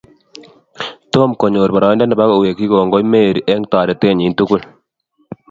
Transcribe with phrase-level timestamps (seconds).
[1.13, 4.61] Tom komanyoor boroindo nebo kowekchi kongoi Mary eng toretenyi tugul.